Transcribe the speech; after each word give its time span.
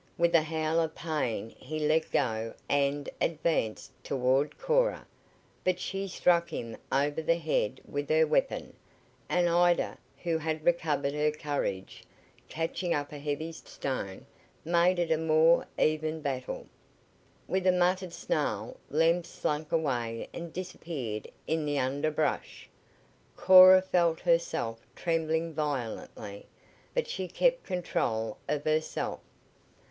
With 0.17 0.33
a 0.33 0.41
howl 0.41 0.79
of 0.79 0.95
pain 0.95 1.51
he 1.59 1.77
let 1.77 2.09
go 2.11 2.55
and 2.67 3.07
advanced 3.21 3.91
toward 4.03 4.57
Cora, 4.57 5.05
but 5.63 5.79
she 5.79 6.07
struck 6.07 6.49
him 6.49 6.75
aver 6.91 7.21
the 7.21 7.37
head 7.37 7.79
with 7.87 8.09
her 8.09 8.25
weapon, 8.25 8.75
and 9.29 9.47
Ida, 9.47 9.99
who 10.23 10.39
had 10.39 10.65
recovered 10.65 11.13
her 11.13 11.29
courage, 11.29 12.03
catching 12.49 12.95
up 12.95 13.11
a 13.11 13.19
heavy 13.19 13.51
stone, 13.51 14.25
made 14.65 14.97
it 14.97 15.11
a 15.11 15.19
more 15.19 15.67
even 15.77 16.19
battle. 16.19 16.65
With 17.47 17.67
a 17.67 17.71
muttered 17.71 18.11
snarl 18.11 18.77
Lem 18.89 19.23
slunk 19.23 19.71
away 19.71 20.29
and 20.33 20.51
disappeared 20.51 21.27
in 21.45 21.63
the 21.63 21.77
underbrush. 21.77 22.67
Cora 23.37 23.83
felt 23.83 24.21
herself 24.21 24.79
trembling 24.95 25.53
violently, 25.53 26.47
but 26.95 27.07
she 27.07 27.27
kept 27.27 27.65
control 27.65 28.39
of 28.49 28.63
herself. 28.63 29.19